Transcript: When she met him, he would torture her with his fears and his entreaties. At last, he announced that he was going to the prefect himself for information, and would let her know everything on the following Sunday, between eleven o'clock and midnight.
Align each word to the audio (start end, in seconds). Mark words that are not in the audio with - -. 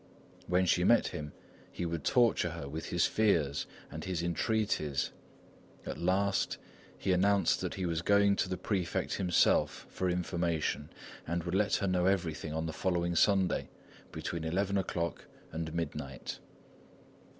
When 0.47 0.65
she 0.65 0.83
met 0.83 1.09
him, 1.09 1.31
he 1.71 1.85
would 1.85 2.03
torture 2.03 2.49
her 2.49 2.67
with 2.67 2.87
his 2.87 3.05
fears 3.05 3.67
and 3.91 4.03
his 4.03 4.23
entreaties. 4.23 5.11
At 5.85 5.99
last, 5.99 6.57
he 6.97 7.11
announced 7.11 7.61
that 7.61 7.75
he 7.75 7.85
was 7.85 8.01
going 8.01 8.35
to 8.37 8.49
the 8.49 8.57
prefect 8.57 9.13
himself 9.17 9.85
for 9.91 10.09
information, 10.09 10.89
and 11.27 11.43
would 11.43 11.53
let 11.53 11.75
her 11.75 11.87
know 11.87 12.07
everything 12.07 12.51
on 12.51 12.65
the 12.65 12.73
following 12.73 13.15
Sunday, 13.15 13.69
between 14.11 14.43
eleven 14.43 14.75
o'clock 14.75 15.25
and 15.51 15.71
midnight. 15.71 16.39